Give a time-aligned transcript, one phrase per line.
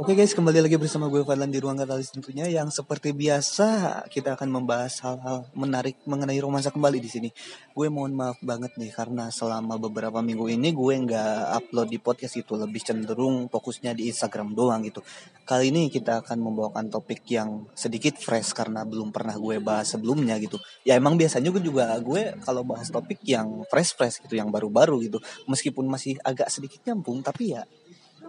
[0.00, 4.32] Oke guys, kembali lagi bersama gue Fadlan di Ruang Katalis tentunya yang seperti biasa kita
[4.32, 7.28] akan membahas hal-hal menarik mengenai romansa kembali di sini.
[7.76, 12.32] Gue mohon maaf banget nih karena selama beberapa minggu ini gue nggak upload di podcast
[12.40, 15.04] itu lebih cenderung fokusnya di Instagram doang gitu.
[15.44, 20.40] Kali ini kita akan membawakan topik yang sedikit fresh karena belum pernah gue bahas sebelumnya
[20.40, 20.56] gitu.
[20.80, 25.20] Ya emang biasanya gue juga gue kalau bahas topik yang fresh-fresh gitu, yang baru-baru gitu.
[25.44, 27.68] Meskipun masih agak sedikit nyambung tapi ya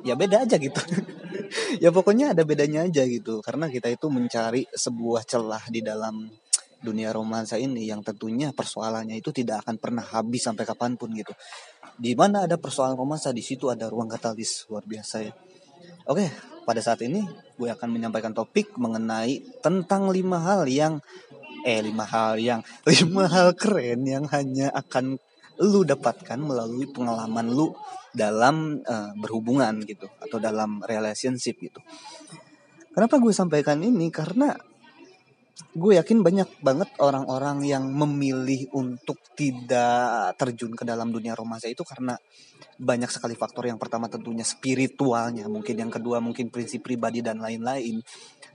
[0.02, 0.82] ya beda aja gitu
[1.84, 3.40] ya pokoknya ada bedanya aja gitu.
[3.44, 6.28] Karena kita itu mencari sebuah celah di dalam
[6.82, 11.32] dunia romansa ini yang tentunya persoalannya itu tidak akan pernah habis sampai kapan pun gitu.
[11.96, 14.66] Di mana ada persoalan romansa di situ ada ruang katalis.
[14.68, 15.34] Luar biasa ya.
[16.10, 17.26] Oke pada saat ini
[17.58, 21.02] gue akan menyampaikan topik mengenai tentang lima hal yang
[21.66, 22.62] eh lima hal yang
[22.94, 25.18] lima hal keren yang hanya akan
[25.62, 27.70] lu dapatkan melalui pengalaman lu
[28.12, 31.80] dalam uh, berhubungan gitu atau dalam relationship gitu.
[32.92, 34.12] Kenapa gue sampaikan ini?
[34.12, 34.52] Karena
[35.72, 41.88] gue yakin banyak banget orang-orang yang memilih untuk tidak terjun ke dalam dunia romansa itu
[41.88, 42.20] karena
[42.76, 43.72] banyak sekali faktor.
[43.72, 48.04] Yang pertama tentunya spiritualnya, mungkin yang kedua mungkin prinsip pribadi dan lain-lain.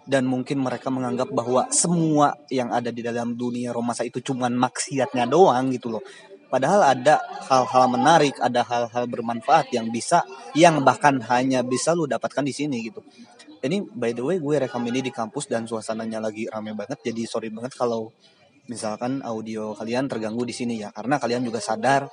[0.06, 5.27] Dan mungkin mereka menganggap bahwa semua yang ada di dalam dunia romansa itu cuman maksiatnya
[5.27, 6.05] doang gitu loh.
[6.47, 7.19] Padahal ada
[7.50, 10.22] hal-hal menarik, ada hal-hal bermanfaat yang bisa,
[10.55, 13.02] yang bahkan hanya bisa lu dapatkan di sini gitu.
[13.62, 17.27] Ini by the way gue rekam ini di kampus dan suasananya lagi rame banget, jadi
[17.27, 18.14] sorry banget kalau
[18.70, 22.06] misalkan audio kalian terganggu di sini ya, karena kalian juga sadar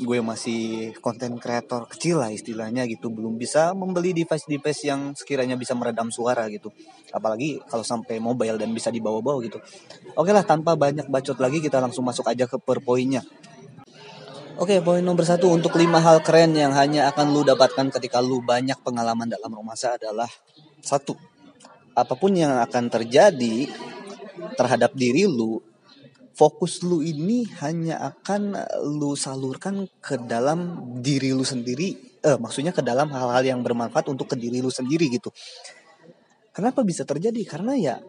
[0.00, 3.12] gue masih konten kreator kecil lah istilahnya gitu.
[3.12, 6.72] Belum bisa membeli device-device yang sekiranya bisa meredam suara gitu.
[7.12, 9.60] Apalagi kalau sampai mobile dan bisa dibawa-bawa gitu.
[10.16, 13.20] Oke lah tanpa banyak bacot lagi kita langsung masuk aja ke per poinnya
[14.58, 18.42] Oke, poin nomor satu untuk lima hal keren yang hanya akan lu dapatkan ketika lu
[18.42, 20.26] banyak pengalaman dalam romansa adalah
[20.82, 21.14] satu,
[21.94, 23.70] apa pun yang akan terjadi
[24.58, 25.62] terhadap diri lu,
[26.34, 28.58] fokus lu ini hanya akan
[28.98, 34.34] lu salurkan ke dalam diri lu sendiri, eh maksudnya ke dalam hal-hal yang bermanfaat untuk
[34.34, 35.30] ke diri lu sendiri gitu.
[36.50, 37.38] Kenapa bisa terjadi?
[37.46, 38.02] Karena ya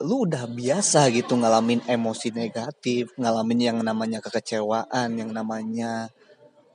[0.00, 6.08] lu udah biasa gitu ngalamin emosi negatif, ngalamin yang namanya kekecewaan, yang namanya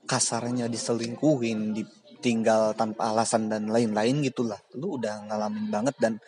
[0.06, 4.62] kasarnya diselingkuhin, ditinggal tanpa alasan dan lain-lain gitulah.
[4.78, 6.22] Lu udah ngalamin banget dan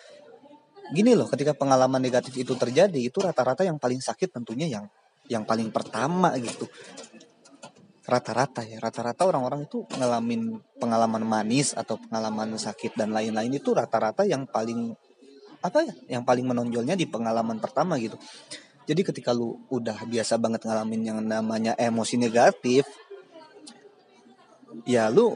[0.90, 4.90] gini loh, ketika pengalaman negatif itu terjadi, itu rata-rata yang paling sakit tentunya yang
[5.30, 6.66] yang paling pertama gitu.
[8.09, 14.25] Rata-rata ya, rata-rata orang-orang itu ngalamin pengalaman manis atau pengalaman sakit dan lain-lain itu rata-rata
[14.25, 14.97] yang paling
[15.62, 18.16] apa ya yang paling menonjolnya di pengalaman pertama gitu.
[18.88, 22.88] Jadi ketika lu udah biasa banget ngalamin yang namanya emosi negatif
[24.88, 25.35] ya lu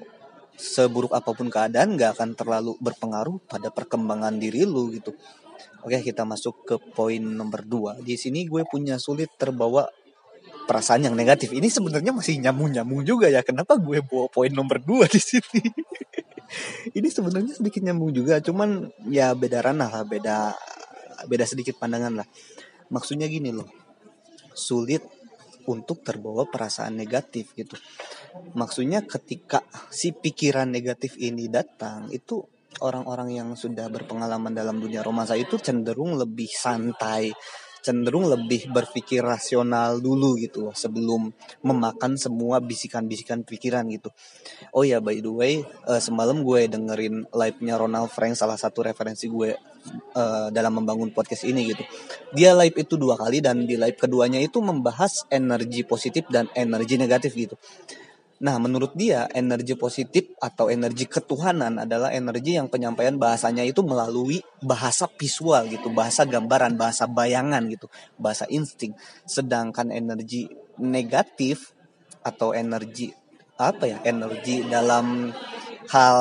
[0.55, 5.11] seburuk apa pun keadaan gak akan terlalu berpengaruh pada perkembangan diri lu gitu.
[5.81, 7.91] Oke kita masuk ke poin nomor dua.
[7.99, 9.89] Di sini gue punya sulit terbawa
[10.71, 11.51] perasaan yang negatif.
[11.51, 13.43] Ini sebenarnya masih nyambung nyambung juga ya.
[13.43, 15.59] Kenapa gue bawa poin nomor dua di sini?
[16.97, 20.55] Ini sebenarnya sedikit nyambung juga cuman ya beda ranah lah beda
[21.27, 22.27] beda sedikit pandangan lah.
[22.87, 23.67] Maksudnya gini loh
[24.55, 25.03] sulit
[25.67, 27.75] untuk terbawa perasaan negatif gitu.
[28.55, 32.39] Maksudnya ketika si pikiran negatif ini datang itu
[32.79, 37.35] orang-orang yang sudah berpengalaman dalam dunia romansa itu cenderung lebih santai
[37.81, 41.33] cenderung lebih berpikir rasional dulu gitu loh sebelum
[41.65, 44.13] memakan semua bisikan-bisikan pikiran gitu.
[44.71, 45.53] Oh ya by the way
[45.89, 49.57] uh, semalam gue dengerin live-nya Ronald Frank salah satu referensi gue
[50.15, 51.83] uh, dalam membangun podcast ini gitu.
[52.37, 56.95] Dia live itu dua kali dan di live keduanya itu membahas energi positif dan energi
[57.01, 57.57] negatif gitu.
[58.41, 64.41] Nah, menurut dia energi positif atau energi ketuhanan adalah energi yang penyampaian bahasanya itu melalui
[64.65, 67.85] bahasa visual gitu, bahasa gambaran, bahasa bayangan gitu,
[68.17, 68.97] bahasa insting.
[69.29, 70.49] Sedangkan energi
[70.81, 71.77] negatif
[72.25, 73.13] atau energi
[73.61, 74.01] apa ya?
[74.09, 75.29] Energi dalam
[75.93, 76.19] hal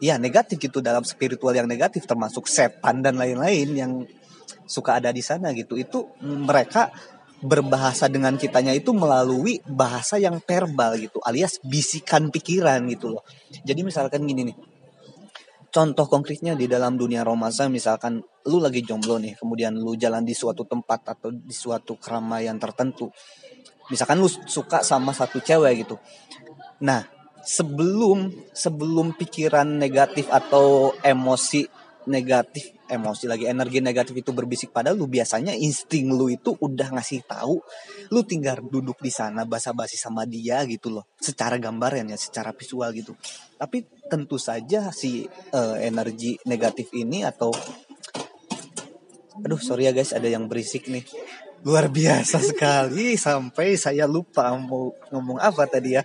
[0.00, 3.92] ya negatif gitu dalam spiritual yang negatif termasuk setan dan lain-lain yang
[4.64, 5.76] suka ada di sana gitu.
[5.76, 6.88] Itu mereka
[7.44, 13.22] berbahasa dengan kitanya itu melalui bahasa yang verbal gitu alias bisikan pikiran gitu loh.
[13.62, 14.56] Jadi misalkan gini nih
[15.74, 20.30] contoh konkretnya di dalam dunia romansa misalkan lu lagi jomblo nih kemudian lu jalan di
[20.30, 23.10] suatu tempat atau di suatu keramaian tertentu
[23.90, 25.98] misalkan lu suka sama satu cewek gitu.
[26.80, 27.04] Nah
[27.44, 31.68] sebelum sebelum pikiran negatif atau emosi
[32.06, 34.70] negatif emosi lagi energi negatif itu berbisik.
[34.70, 37.60] Pada lu biasanya insting lu itu udah ngasih tahu
[38.12, 41.04] lu tinggal duduk di sana basa-basi sama dia gitu loh.
[41.16, 43.16] Secara gambaran ya secara visual gitu.
[43.56, 45.24] Tapi tentu saja si
[45.56, 47.50] uh, energi negatif ini atau
[49.34, 51.04] aduh sorry ya guys ada yang berisik nih.
[51.64, 56.04] Luar biasa sekali sampai saya lupa mau ngomong apa tadi ya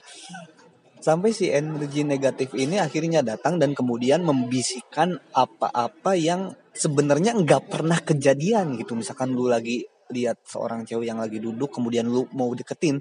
[0.99, 7.99] sampai si energi negatif ini akhirnya datang dan kemudian membisikkan apa-apa yang sebenarnya nggak pernah
[8.03, 8.95] kejadian gitu.
[8.99, 12.97] Misalkan lu lagi lihat seorang cewek yang lagi duduk kemudian lu mau deketin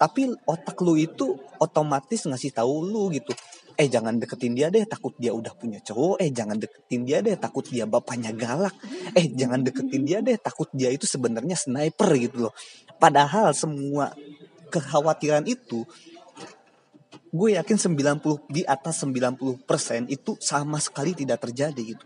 [0.00, 3.36] tapi otak lu itu otomatis ngasih tahu lu gitu
[3.78, 7.36] eh jangan deketin dia deh takut dia udah punya cowok eh jangan deketin dia deh
[7.38, 8.74] takut dia bapaknya galak
[9.14, 12.54] eh jangan deketin dia deh takut dia itu sebenarnya sniper gitu loh.
[12.98, 14.10] Padahal semua
[14.74, 15.86] kekhawatiran itu
[17.28, 19.64] gue yakin 90 di atas 90%
[20.08, 22.04] itu sama sekali tidak terjadi gitu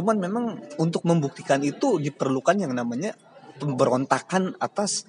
[0.00, 0.44] cuman memang
[0.80, 3.12] untuk membuktikan itu diperlukan yang namanya
[3.60, 5.04] pemberontakan atas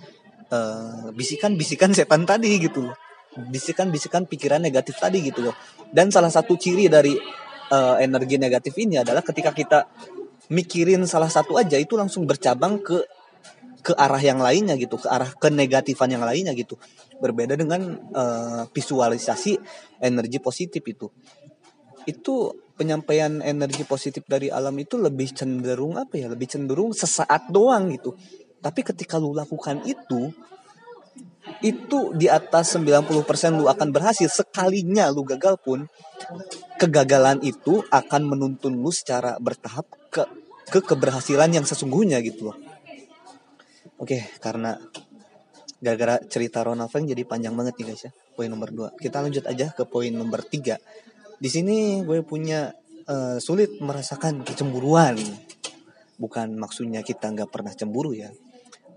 [0.52, 2.96] eh, bisikan-bisikan uh, setan tadi gitu loh
[3.38, 5.56] bisikan-bisikan pikiran negatif tadi gitu loh.
[5.90, 7.18] Dan salah satu ciri dari
[7.74, 9.80] uh, energi negatif ini adalah ketika kita
[10.54, 13.02] mikirin salah satu aja itu langsung bercabang ke
[13.84, 16.80] ke arah yang lainnya gitu, ke arah kenegatifan yang lainnya gitu.
[17.24, 19.56] Berbeda dengan uh, visualisasi
[20.04, 21.08] energi positif itu.
[22.04, 26.28] Itu penyampaian energi positif dari alam itu lebih cenderung apa ya?
[26.28, 28.12] Lebih cenderung sesaat doang gitu.
[28.60, 30.36] Tapi ketika lu lakukan itu,
[31.64, 35.88] itu di atas 90% lu akan berhasil sekalinya lu gagal pun
[36.80, 40.24] kegagalan itu akan menuntun lu secara bertahap ke
[40.68, 42.58] ke keberhasilan yang sesungguhnya gitu loh.
[44.00, 44.80] Oke, karena
[45.84, 48.12] gara-gara cerita Ronald Frank jadi panjang banget nih guys ya.
[48.34, 48.96] Poin nomor 2.
[49.04, 50.80] Kita lanjut aja ke poin nomor 3.
[51.44, 52.72] Di sini gue punya
[53.12, 55.20] uh, sulit merasakan kecemburuan.
[56.16, 58.32] Bukan maksudnya kita nggak pernah cemburu ya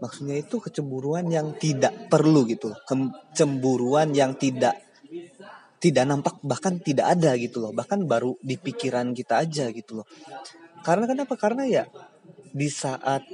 [0.00, 4.76] maksudnya itu kecemburuan yang tidak perlu gitu loh kecemburuan yang tidak
[5.80, 10.06] tidak nampak bahkan tidak ada gitu loh bahkan baru di pikiran kita aja gitu loh
[10.84, 11.84] karena kenapa karena ya
[12.52, 13.24] di saat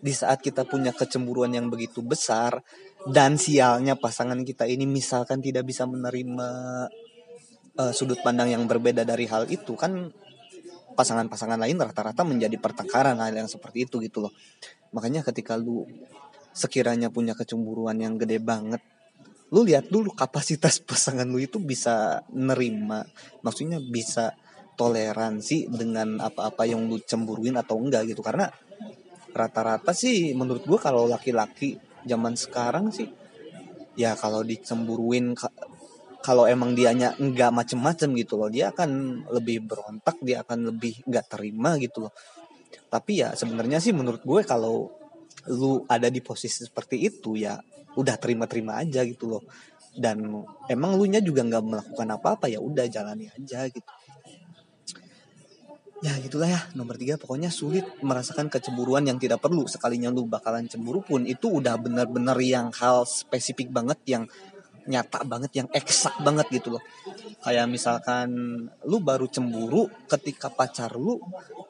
[0.00, 2.60] di saat kita punya kecemburuan yang begitu besar
[3.06, 6.48] dan sialnya pasangan kita ini misalkan tidak bisa menerima
[7.78, 10.10] uh, sudut pandang yang berbeda dari hal itu kan
[10.96, 14.32] pasangan-pasangan lain rata-rata menjadi pertengkaran hal yang seperti itu gitu loh.
[14.96, 15.84] Makanya ketika lu
[16.56, 18.80] sekiranya punya kecemburuan yang gede banget
[19.54, 23.06] lu lihat dulu kapasitas pasangan lu itu bisa nerima
[23.46, 24.34] maksudnya bisa
[24.76, 28.20] toleransi dengan apa-apa yang lu cemburuin atau enggak gitu.
[28.20, 28.50] Karena
[29.32, 33.10] rata-rata sih menurut gua kalau laki-laki zaman sekarang sih
[33.98, 35.34] ya kalau dicemburuin
[36.22, 41.26] kalau emang dianya enggak macem-macem gitu loh dia akan lebih berontak dia akan lebih enggak
[41.30, 42.12] terima gitu loh.
[42.86, 44.90] Tapi ya sebenarnya sih menurut gue kalau
[45.46, 47.54] lu ada di posisi seperti itu ya
[47.94, 49.42] udah terima-terima aja gitu loh.
[49.96, 53.90] Dan emang lu nya juga nggak melakukan apa-apa ya udah jalani aja gitu
[56.04, 56.60] ya gitulah ya.
[56.76, 59.64] Nomor tiga pokoknya sulit merasakan kecemburuan yang tidak perlu.
[59.64, 64.24] Sekalinya lu bakalan cemburu pun itu udah bener-bener yang hal spesifik banget yang
[64.86, 66.82] nyata banget yang eksak banget gitu loh.
[67.42, 68.28] Kayak misalkan
[68.86, 71.18] lu baru cemburu ketika pacar lu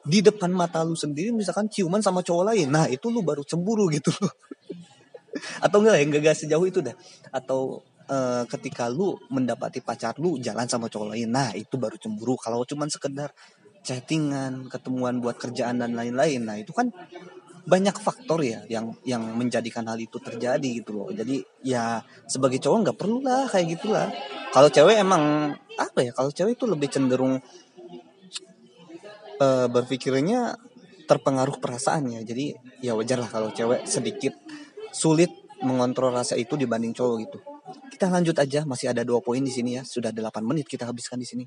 [0.05, 2.69] di depan mata lu sendiri misalkan ciuman sama cowok lain.
[2.69, 4.31] Nah itu lu baru cemburu gitu loh.
[5.65, 6.97] Atau enggak ya enggak, enggak sejauh itu dah
[7.29, 11.29] atau uh, ketika lu mendapati pacar lu jalan sama cowok lain.
[11.29, 12.39] Nah itu baru cemburu.
[12.39, 13.29] Kalau cuman sekedar
[13.87, 16.43] chattingan ketemuan buat kerjaan dan lain-lain.
[16.43, 16.91] Nah itu kan
[17.67, 21.09] banyak faktor ya yang yang menjadikan hal itu terjadi gitu loh.
[21.15, 24.11] Jadi ya sebagai cowok nggak perlu lah kayak gitulah.
[24.51, 27.39] Kalau cewek emang apa ya kalau cewek itu lebih cenderung
[29.39, 30.59] uh, berpikirnya
[31.07, 34.35] terpengaruh perasaannya jadi ya wajar lah kalau cewek sedikit
[34.91, 35.31] sulit
[35.63, 37.39] mengontrol rasa itu dibanding cowok gitu.
[37.91, 39.83] Kita lanjut aja masih ada dua poin di sini ya.
[39.83, 41.45] Sudah 8 menit kita habiskan di sini.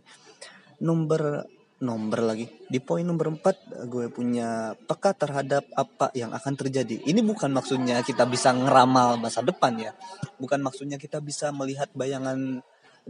[0.83, 1.47] Nomor
[1.81, 2.47] nomor lagi.
[2.69, 7.01] Di poin nomor 4 gue punya peka terhadap apa yang akan terjadi.
[7.05, 9.93] Ini bukan maksudnya kita bisa ngeramal masa depan ya.
[10.37, 12.61] Bukan maksudnya kita bisa melihat bayangan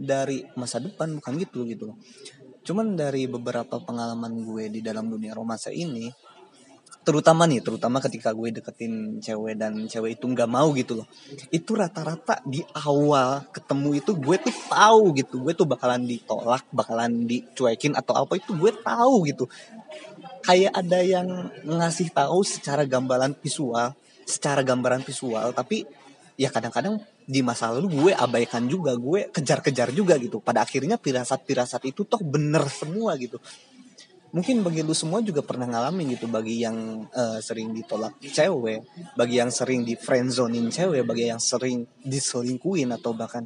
[0.01, 1.93] dari masa depan bukan gitu gitu
[2.61, 6.13] Cuman dari beberapa pengalaman gue di dalam dunia romansa ini
[7.01, 11.07] terutama nih terutama ketika gue deketin cewek dan cewek itu nggak mau gitu loh.
[11.49, 15.41] Itu rata-rata di awal ketemu itu gue tuh tahu gitu.
[15.41, 19.49] Gue tuh bakalan ditolak bakalan dicuekin atau apa itu gue tahu gitu.
[20.45, 21.27] Kayak ada yang
[21.65, 25.83] ngasih tahu secara gambaran visual secara gambaran visual tapi
[26.37, 30.37] ya kadang-kadang di masa lalu gue abaikan juga gue kejar-kejar juga gitu.
[30.37, 33.41] Pada akhirnya pirasat-pirasat itu toh bener semua gitu
[34.31, 39.35] mungkin bagi lu semua juga pernah ngalamin gitu bagi yang uh, sering ditolak cewek, bagi
[39.39, 43.43] yang sering di friendzonin cewek, bagi yang sering diselingkuin atau bahkan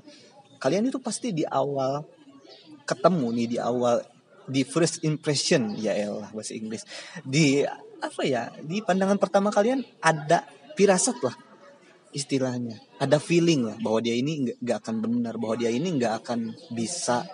[0.61, 2.05] kalian itu pasti di awal
[2.85, 4.01] ketemu nih di awal
[4.45, 6.85] di first impression ya elah bahasa Inggris.
[7.25, 7.65] Di
[7.99, 10.45] apa ya di pandangan pertama kalian ada
[10.77, 11.35] firasat lah
[12.13, 12.77] istilahnya.
[13.01, 17.25] Ada feeling lah bahwa dia ini nggak akan benar bahwa dia ini nggak akan bisa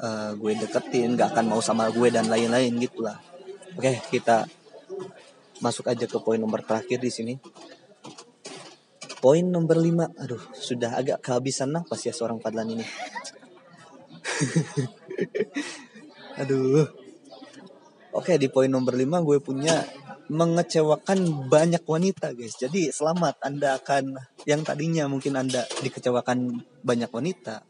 [0.00, 3.20] uh, gue deketin nggak akan mau sama gue dan lain-lain gitulah.
[3.76, 4.48] Oke kita
[5.60, 7.36] masuk aja ke poin nomor terakhir di sini.
[9.20, 12.80] Poin nomor 5 aduh sudah agak kehabisan nafas ya seorang Fadlan ini.
[16.40, 16.88] Aduh.
[18.16, 19.84] Oke di poin nomor 5 gue punya
[20.32, 22.56] mengecewakan banyak wanita guys.
[22.56, 24.16] Jadi selamat anda akan
[24.48, 27.60] yang tadinya mungkin anda dikecewakan banyak wanita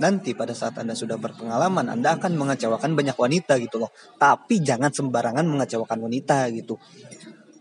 [0.00, 3.92] nanti pada saat anda sudah berpengalaman anda akan mengecewakan banyak wanita gitu loh.
[4.16, 6.80] Tapi jangan sembarangan mengecewakan wanita gitu.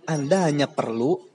[0.07, 1.29] Anda hanya perlu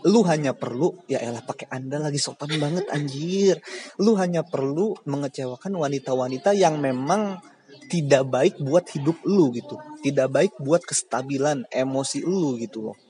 [0.00, 3.62] lu hanya perlu ya elah pakai anda lagi sopan banget anjir.
[4.02, 7.38] Lu hanya perlu mengecewakan wanita-wanita yang memang
[7.86, 9.78] tidak baik buat hidup lu gitu.
[10.02, 13.09] Tidak baik buat kestabilan emosi lu gitu loh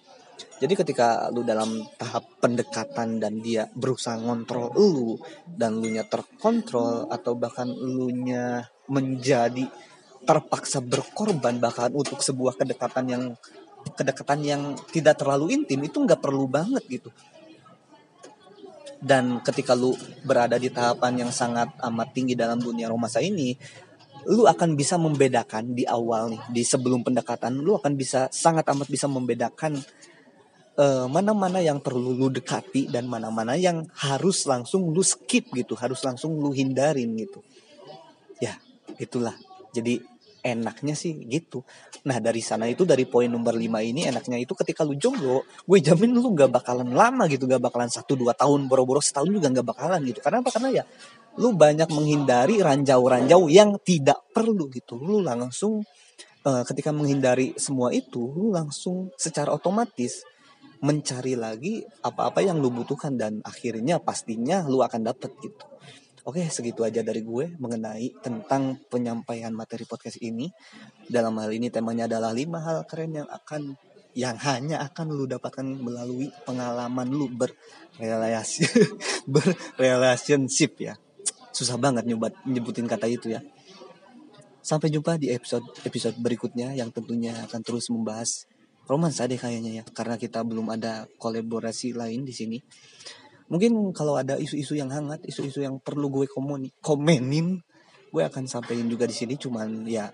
[0.61, 7.09] jadi ketika lu dalam tahap pendekatan dan dia berusaha ngontrol lu dan lu nya terkontrol
[7.09, 9.65] atau bahkan lu nya menjadi
[10.25, 13.25] terpaksa berkorban bahkan untuk sebuah kedekatan yang
[13.97, 17.11] kedekatan yang tidak terlalu intim itu nggak perlu banget gitu.
[19.01, 19.97] Dan ketika lu
[20.29, 23.57] berada di tahapan yang sangat amat tinggi dalam dunia romansa ini
[24.29, 28.93] lu akan bisa membedakan di awal nih di sebelum pendekatan lu akan bisa sangat amat
[28.93, 29.81] bisa membedakan
[30.81, 36.01] mana mana-mana yang perlu lu dekati dan mana-mana yang harus langsung lu skip gitu harus
[36.01, 37.45] langsung lu hindarin gitu.
[38.41, 38.57] Ya
[38.97, 39.37] itulah.
[39.77, 40.01] Jadi
[40.41, 41.61] enaknya sih gitu.
[42.09, 45.79] Nah dari sana itu dari poin nomor 5 ini enaknya itu ketika lu jomblo gue
[45.85, 49.67] jamin lu gak bakalan lama gitu gak bakalan satu dua tahun boro-boro setahun juga gak
[49.77, 50.25] bakalan gitu.
[50.25, 50.49] Karena apa?
[50.49, 50.85] Karena ya
[51.37, 54.97] lu banyak menghindari ranjau-ranjau yang tidak perlu gitu.
[54.97, 55.85] Lu langsung
[56.49, 60.25] uh, ketika menghindari semua itu lu langsung secara otomatis
[60.81, 65.65] mencari lagi apa-apa yang lu butuhkan dan akhirnya pastinya lu akan dapet gitu
[66.29, 70.53] Oke, segitu aja dari gue mengenai tentang penyampaian materi podcast ini.
[71.09, 73.73] Dalam hal ini temanya adalah lima hal keren yang akan
[74.13, 78.69] yang hanya akan lu dapatkan melalui pengalaman lu berrelasi
[79.33, 80.95] berrelationship ya.
[81.57, 83.41] Susah banget nyoba nyebutin kata itu ya.
[84.61, 88.45] Sampai jumpa di episode episode berikutnya yang tentunya akan terus membahas
[88.91, 92.59] romansa deh kayaknya ya karena kita belum ada kolaborasi lain di sini.
[93.51, 97.63] Mungkin kalau ada isu-isu yang hangat isu-isu yang perlu gue komuni, komenin
[98.11, 99.39] gue akan sampaikan juga di sini.
[99.39, 100.11] Cuman ya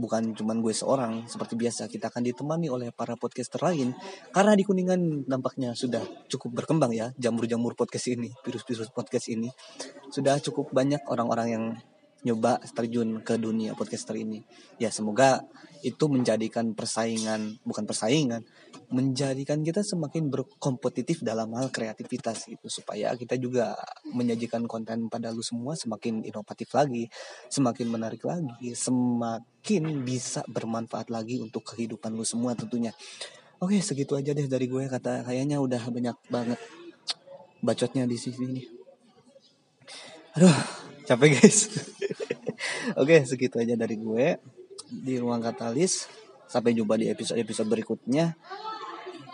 [0.00, 3.92] bukan cuman gue seorang seperti biasa kita akan ditemani oleh para podcaster lain.
[4.32, 9.52] Karena di kuningan nampaknya sudah cukup berkembang ya jamur-jamur podcast ini virus-virus podcast ini.
[10.08, 11.64] Sudah cukup banyak orang-orang yang
[12.24, 14.44] nyoba terjun ke dunia podcaster ini.
[14.76, 15.44] Ya semoga
[15.80, 18.44] itu menjadikan persaingan bukan persaingan
[18.92, 23.72] menjadikan kita semakin berkompetitif dalam hal kreativitas gitu supaya kita juga
[24.12, 27.08] menyajikan konten pada lu semua semakin inovatif lagi
[27.48, 32.92] semakin menarik lagi semakin bisa bermanfaat lagi untuk kehidupan lu semua tentunya.
[33.60, 36.60] Oke segitu aja deh dari gue kata kayaknya udah banyak banget
[37.60, 38.64] bacotnya di sini.
[40.36, 40.79] Aduh
[41.10, 41.58] capek guys
[43.00, 44.38] oke segitu aja dari gue
[44.90, 46.10] di ruang katalis.
[46.50, 48.34] Sampai jumpa di episode-episode berikutnya.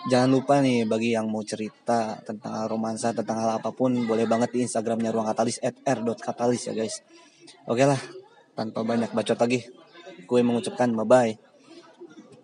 [0.06, 4.54] Jangan lupa nih bagi yang mau cerita tentang romansa, tentang hal apa pun, boleh banget
[4.54, 7.02] di Instagramnya ruang katalis at r.katalis ya guys.
[7.66, 7.98] Oke lah,
[8.54, 9.66] tanpa banyak bacot lagi.
[10.28, 11.45] Gue mengucapkan bye-bye.